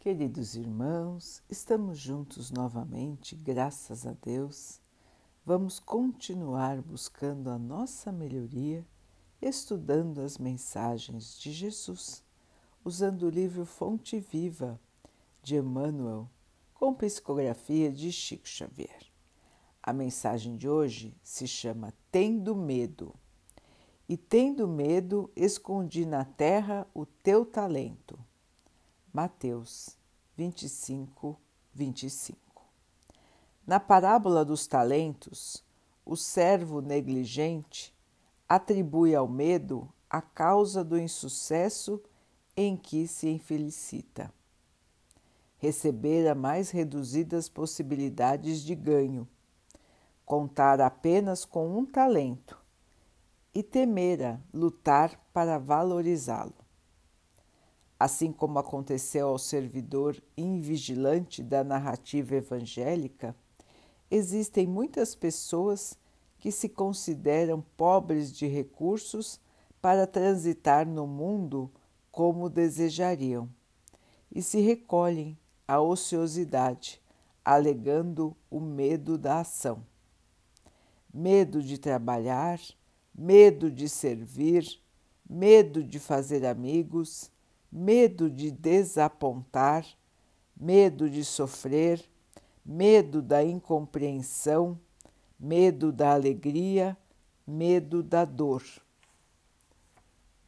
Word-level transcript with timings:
Queridos 0.00 0.54
irmãos, 0.54 1.42
estamos 1.46 1.98
juntos 1.98 2.50
novamente, 2.50 3.36
graças 3.36 4.06
a 4.06 4.14
Deus. 4.14 4.80
Vamos 5.44 5.78
continuar 5.78 6.80
buscando 6.80 7.50
a 7.50 7.58
nossa 7.58 8.10
melhoria, 8.10 8.82
estudando 9.42 10.22
as 10.22 10.38
mensagens 10.38 11.38
de 11.38 11.52
Jesus, 11.52 12.24
usando 12.82 13.24
o 13.24 13.28
livro 13.28 13.66
Fonte 13.66 14.18
Viva 14.18 14.80
de 15.42 15.56
Emmanuel, 15.56 16.30
com 16.72 16.94
psicografia 16.94 17.92
de 17.92 18.10
Chico 18.10 18.48
Xavier. 18.48 19.04
A 19.82 19.92
mensagem 19.92 20.56
de 20.56 20.66
hoje 20.66 21.14
se 21.22 21.46
chama 21.46 21.92
Tendo 22.10 22.56
Medo. 22.56 23.14
E 24.08 24.16
tendo 24.16 24.66
medo, 24.66 25.30
escondi 25.36 26.06
na 26.06 26.24
terra 26.24 26.86
o 26.94 27.04
teu 27.04 27.44
talento 27.44 28.18
Mateus 29.12 29.98
25, 30.36 31.36
25. 31.74 32.38
Na 33.66 33.80
parábola 33.80 34.44
dos 34.44 34.68
talentos, 34.68 35.64
o 36.06 36.16
servo 36.16 36.80
negligente 36.80 37.92
atribui 38.48 39.12
ao 39.12 39.26
medo 39.26 39.92
a 40.08 40.22
causa 40.22 40.84
do 40.84 40.96
insucesso 40.96 42.00
em 42.56 42.76
que 42.76 43.08
se 43.08 43.28
infelicita. 43.28 44.32
Recebera 45.58 46.32
mais 46.32 46.70
reduzidas 46.70 47.48
possibilidades 47.48 48.62
de 48.62 48.76
ganho, 48.76 49.26
contar 50.24 50.80
apenas 50.80 51.44
com 51.44 51.76
um 51.76 51.84
talento 51.84 52.56
e 53.52 53.60
temera 53.60 54.40
lutar 54.54 55.20
para 55.32 55.58
valorizá-lo 55.58 56.59
assim 58.00 58.32
como 58.32 58.58
aconteceu 58.58 59.28
ao 59.28 59.38
servidor 59.38 60.16
invigilante 60.34 61.42
da 61.42 61.62
narrativa 61.62 62.34
evangélica, 62.36 63.36
existem 64.10 64.66
muitas 64.66 65.14
pessoas 65.14 65.98
que 66.38 66.50
se 66.50 66.66
consideram 66.66 67.62
pobres 67.76 68.32
de 68.32 68.46
recursos 68.46 69.38
para 69.82 70.06
transitar 70.06 70.88
no 70.88 71.06
mundo 71.06 71.70
como 72.10 72.48
desejariam 72.48 73.46
e 74.34 74.40
se 74.40 74.60
recolhem 74.60 75.38
à 75.68 75.78
ociosidade, 75.78 77.02
alegando 77.44 78.34
o 78.50 78.60
medo 78.60 79.18
da 79.18 79.40
ação. 79.40 79.84
Medo 81.12 81.62
de 81.62 81.76
trabalhar, 81.76 82.58
medo 83.14 83.70
de 83.70 83.90
servir, 83.90 84.80
medo 85.28 85.84
de 85.84 85.98
fazer 85.98 86.46
amigos 86.46 87.30
medo 87.70 88.28
de 88.28 88.50
desapontar, 88.50 89.86
medo 90.56 91.08
de 91.08 91.24
sofrer, 91.24 92.04
medo 92.64 93.22
da 93.22 93.44
incompreensão, 93.44 94.78
medo 95.38 95.92
da 95.92 96.12
alegria, 96.12 96.96
medo 97.46 98.02
da 98.02 98.24
dor. 98.24 98.62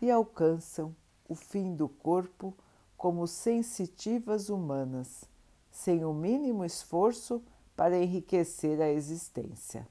E 0.00 0.10
alcançam 0.10 0.94
o 1.28 1.34
fim 1.34 1.74
do 1.74 1.88
corpo 1.88 2.54
como 2.96 3.26
sensitivas 3.26 4.48
humanas, 4.48 5.24
sem 5.70 6.04
o 6.04 6.12
mínimo 6.12 6.64
esforço 6.64 7.42
para 7.74 7.98
enriquecer 7.98 8.80
a 8.80 8.88
existência. 8.88 9.86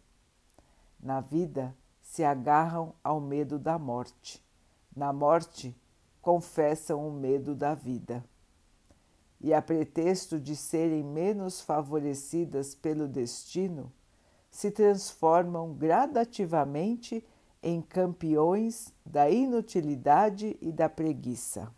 Na 0.99 1.21
vida, 1.21 1.75
se 2.01 2.23
agarram 2.23 2.93
ao 3.03 3.19
medo 3.19 3.59
da 3.59 3.77
morte. 3.77 4.43
Na 4.95 5.11
morte, 5.11 5.75
confessam 6.25 7.07
o 7.07 7.11
medo 7.11 7.53
da 7.53 7.75
vida. 7.75 8.25
E 9.39 9.53
a 9.53 9.61
pretexto 9.61 10.39
de 10.39 10.55
serem 10.55 11.03
menos 11.03 11.61
favorecidas 11.61 12.73
pelo 12.73 13.07
destino, 13.07 13.93
se 14.49 14.71
transformam 14.71 15.71
gradativamente 15.75 17.23
em 17.61 17.79
campeões 17.79 18.91
da 19.05 19.29
inutilidade 19.29 20.57
e 20.59 20.71
da 20.71 20.89
preguiça. 20.89 21.71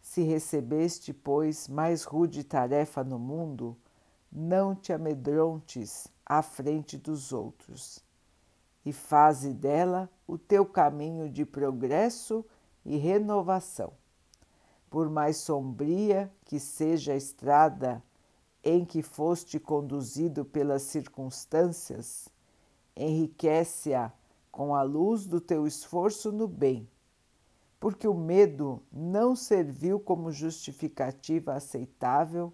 Se 0.00 0.22
recebeste, 0.22 1.12
pois, 1.12 1.68
mais 1.68 2.04
rude 2.04 2.42
tarefa 2.42 3.04
no 3.04 3.18
mundo, 3.18 3.76
não 4.32 4.74
te 4.74 4.94
amedrontes 4.94 6.08
à 6.24 6.40
frente 6.40 6.96
dos 6.96 7.34
outros, 7.34 8.02
e 8.82 8.94
faze 8.94 9.52
dela 9.52 10.08
o 10.26 10.38
teu 10.38 10.64
caminho 10.64 11.28
de 11.28 11.44
progresso 11.44 12.42
e 12.84 12.96
renovação. 12.96 13.92
Por 14.90 15.08
mais 15.08 15.38
sombria 15.38 16.30
que 16.44 16.60
seja 16.60 17.12
a 17.12 17.16
estrada 17.16 18.02
em 18.62 18.84
que 18.84 19.02
foste 19.02 19.58
conduzido 19.58 20.44
pelas 20.44 20.82
circunstâncias, 20.82 22.28
enriquece-a 22.96 24.12
com 24.50 24.74
a 24.74 24.82
luz 24.82 25.26
do 25.26 25.40
teu 25.40 25.66
esforço 25.66 26.30
no 26.30 26.46
bem, 26.46 26.88
porque 27.80 28.06
o 28.06 28.14
medo 28.14 28.82
não 28.92 29.34
serviu 29.34 29.98
como 29.98 30.30
justificativa 30.30 31.54
aceitável 31.54 32.52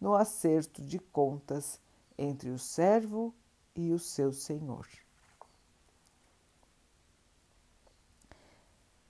no 0.00 0.14
acerto 0.14 0.82
de 0.82 0.98
contas 0.98 1.80
entre 2.16 2.50
o 2.50 2.58
servo 2.58 3.34
e 3.74 3.92
o 3.92 3.98
seu 3.98 4.32
senhor. 4.32 4.86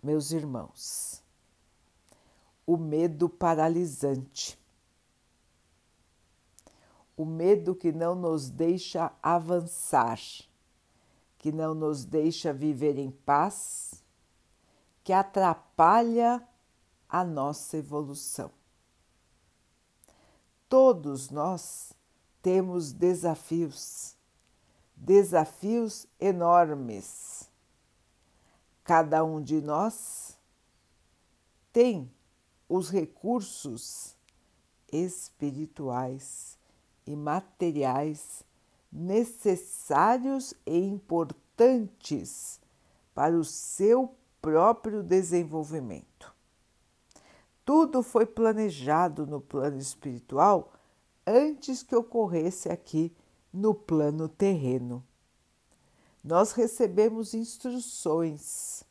Meus 0.03 0.31
irmãos, 0.31 1.23
o 2.67 2.77
medo 2.77 3.29
paralisante, 3.29 4.59
o 7.17 7.25
medo 7.25 7.75
que 7.75 7.93
não 7.93 8.15
nos 8.15 8.49
deixa 8.49 9.13
avançar, 9.23 10.19
que 11.37 11.53
não 11.53 11.75
nos 11.75 12.05
deixa 12.05 12.53
viver 12.53 12.99
em 12.99 13.11
paz, 13.11 14.03
que 15.05 15.13
atrapalha 15.13 16.47
a 17.09 17.25
nossa 17.25 17.77
evolução. 17.77 18.51
Todos 20.69 21.31
nós 21.31 21.93
temos 22.41 22.93
desafios, 22.93 24.17
desafios 24.97 26.07
enormes 26.19 27.50
Cada 28.85 29.25
um 29.25 29.41
de 29.43 29.61
nós 29.61 30.39
tem 31.73 32.11
os 32.69 32.91
recursos 32.91 34.17
espirituais 34.93 36.59
e 37.07 37.15
materiais 37.15 38.45
necessários 38.93 40.55
e 40.67 40.79
importantes 40.79 42.61
para 43.15 43.37
o 43.37 43.45
seu 43.45 44.15
próprio 44.41 45.03
desenvolvimento. 45.03 46.35
Tudo 47.65 48.03
foi 48.03 48.27
planejado 48.27 49.27
no 49.27 49.41
plano 49.41 49.79
espiritual 49.79 50.73
antes 51.27 51.83
que 51.83 51.95
ocorresse 51.95 52.69
aqui 52.69 53.15
no 53.53 53.75
plano 53.75 54.29
terreno 54.29 55.05
nós 56.23 56.53
recebemos 56.53 57.35
instruções. 57.35 58.85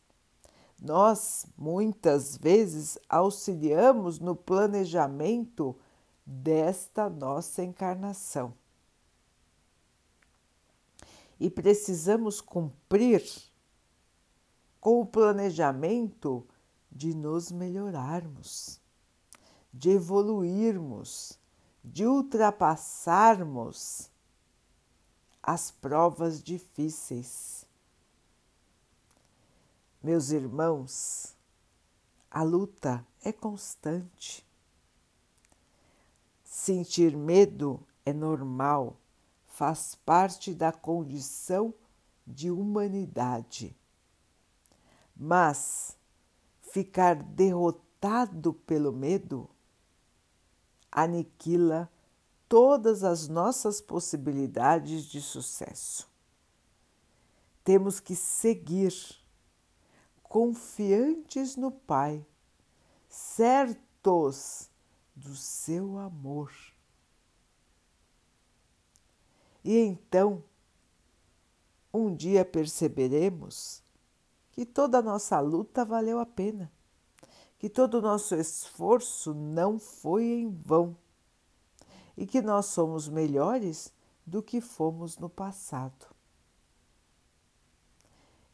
Nós 0.82 1.46
muitas 1.58 2.38
vezes 2.38 2.98
auxiliamos 3.08 4.20
no 4.20 4.36
planejamento 4.36 5.76
desta 6.26 7.10
nossa 7.10 7.64
encarnação. 7.64 8.54
E 11.40 11.50
precisamos 11.50 12.42
cumprir 12.42 13.24
com 14.80 15.02
o 15.02 15.06
planejamento 15.06 16.46
de 16.92 17.16
nos 17.16 17.52
melhorarmos, 17.52 18.82
de 19.74 19.92
evoluirmos, 19.92 21.40
de 21.84 22.06
ultrapassarmos 22.06 24.10
as 25.42 25.72
provas 25.72 26.44
difíceis. 26.44 27.66
Meus 30.02 30.30
irmãos, 30.30 31.36
a 32.32 32.44
luta 32.44 33.06
é 33.24 33.32
constante. 33.32 34.46
Sentir 36.44 37.16
medo 37.16 37.86
é 38.06 38.14
normal, 38.14 38.98
faz 39.48 39.96
parte 39.96 40.54
da 40.54 40.72
condição 40.72 41.74
de 42.26 42.52
humanidade. 42.52 43.76
Mas 45.16 45.98
ficar 46.62 47.16
derrotado 47.16 48.54
pelo 48.54 48.94
medo 48.94 49.50
aniquila 50.92 51.90
todas 52.50 53.04
as 53.04 53.28
nossas 53.28 53.80
possibilidades 53.80 55.06
de 55.06 55.22
sucesso. 55.22 56.10
Temos 57.64 58.00
que 58.00 58.16
seguir 58.16 58.92
confiantes 60.24 61.56
no 61.56 61.72
Pai, 61.72 62.26
certos 63.08 64.68
do 65.16 65.36
seu 65.36 66.00
amor. 66.00 66.52
E 69.64 69.78
então, 69.78 70.44
um 71.94 72.16
dia 72.16 72.44
perceberemos 72.44 73.84
que 74.52 74.66
toda 74.66 74.98
a 74.98 75.04
nossa 75.04 75.40
luta 75.40 75.86
valeu 75.86 76.20
a 76.20 76.26
pena, 76.26 76.72
que 77.60 77.70
todo 77.70 78.00
o 78.00 78.02
nosso 78.02 78.34
esforço 78.34 79.36
não 79.36 79.78
foi 79.78 80.26
em 80.26 80.50
vão 80.50 80.98
e 82.20 82.28
que 82.28 82.42
nós 82.42 82.66
somos 82.66 83.08
melhores 83.08 83.94
do 84.26 84.44
que 84.44 84.60
fomos 84.60 85.18
no 85.18 85.30
passado. 85.30 86.06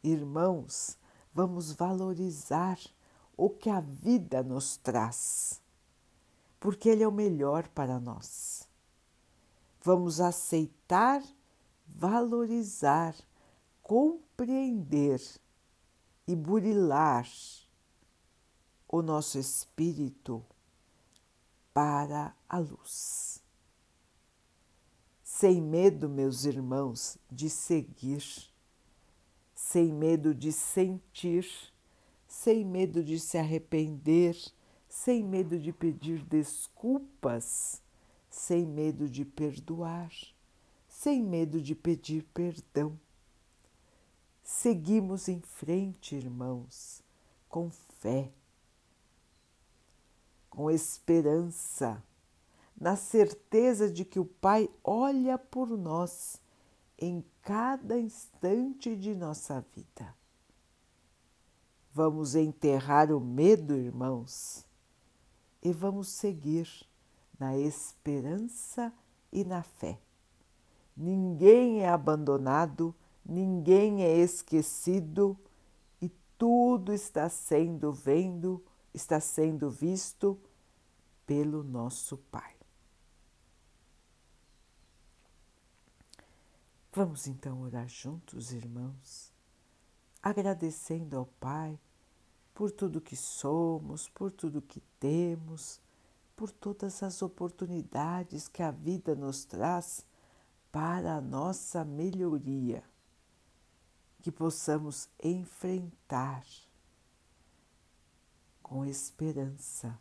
Irmãos, 0.04 0.96
vamos 1.34 1.72
valorizar 1.72 2.78
o 3.36 3.50
que 3.50 3.68
a 3.68 3.80
vida 3.80 4.40
nos 4.40 4.76
traz, 4.76 5.60
porque 6.60 6.88
Ele 6.88 7.02
é 7.02 7.08
o 7.08 7.12
melhor 7.12 7.66
para 7.66 7.98
nós. 7.98 8.68
Vamos 9.82 10.20
aceitar, 10.20 11.20
valorizar, 11.88 13.16
compreender 13.82 15.20
e 16.24 16.36
burilar 16.36 17.28
o 18.88 19.02
nosso 19.02 19.40
espírito 19.40 20.40
para 21.74 22.32
a 22.48 22.58
luz. 22.58 23.44
Sem 25.38 25.60
medo, 25.60 26.08
meus 26.08 26.46
irmãos, 26.46 27.18
de 27.30 27.50
seguir, 27.50 28.24
sem 29.54 29.92
medo 29.92 30.34
de 30.34 30.50
sentir. 30.50 31.46
Sem 32.26 32.64
medo 32.64 33.04
de 33.04 33.20
se 33.20 33.36
arrepender, 33.36 34.34
sem 34.88 35.22
medo 35.22 35.58
de 35.58 35.74
pedir 35.74 36.24
desculpas, 36.24 37.82
sem 38.30 38.64
medo 38.64 39.10
de 39.10 39.26
perdoar, 39.26 40.10
sem 40.88 41.22
medo 41.22 41.60
de 41.60 41.74
pedir 41.74 42.22
perdão. 42.32 42.98
Seguimos 44.42 45.28
em 45.28 45.42
frente, 45.42 46.14
irmãos, 46.14 47.02
com 47.46 47.70
fé, 47.70 48.32
com 50.48 50.70
esperança, 50.70 52.02
na 52.78 52.94
certeza 52.96 53.90
de 53.90 54.04
que 54.04 54.20
o 54.20 54.24
Pai 54.24 54.68
olha 54.84 55.38
por 55.38 55.68
nós 55.76 56.40
em 56.98 57.24
cada 57.42 57.98
instante 57.98 58.94
de 58.94 59.14
nossa 59.14 59.64
vida. 59.74 60.14
Vamos 61.92 62.34
enterrar 62.34 63.10
o 63.10 63.20
medo, 63.20 63.74
irmãos, 63.74 64.66
e 65.62 65.72
vamos 65.72 66.08
seguir 66.08 66.68
na 67.38 67.56
esperança 67.56 68.92
e 69.32 69.44
na 69.44 69.62
fé. 69.62 69.98
Ninguém 70.94 71.82
é 71.82 71.88
abandonado, 71.88 72.94
ninguém 73.24 74.02
é 74.02 74.18
esquecido 74.18 75.38
e 76.00 76.10
tudo 76.38 76.92
está 76.92 77.28
sendo 77.28 77.92
vendo, 77.92 78.62
está 78.92 79.20
sendo 79.20 79.70
visto 79.70 80.38
pelo 81.26 81.62
nosso 81.62 82.18
Pai. 82.30 82.55
Vamos 86.96 87.26
então 87.26 87.60
orar 87.60 87.86
juntos, 87.86 88.52
irmãos, 88.52 89.30
agradecendo 90.22 91.18
ao 91.18 91.26
Pai 91.26 91.78
por 92.54 92.70
tudo 92.70 93.02
que 93.02 93.14
somos, 93.14 94.08
por 94.08 94.32
tudo 94.32 94.62
que 94.62 94.80
temos, 94.98 95.78
por 96.34 96.50
todas 96.50 97.02
as 97.02 97.20
oportunidades 97.20 98.48
que 98.48 98.62
a 98.62 98.70
vida 98.70 99.14
nos 99.14 99.44
traz 99.44 100.06
para 100.72 101.16
a 101.16 101.20
nossa 101.20 101.84
melhoria, 101.84 102.82
que 104.22 104.32
possamos 104.32 105.06
enfrentar 105.22 106.46
com 108.62 108.86
esperança 108.86 110.00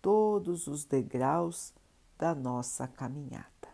todos 0.00 0.68
os 0.68 0.86
degraus 0.86 1.74
da 2.16 2.34
nossa 2.34 2.88
caminhada. 2.88 3.73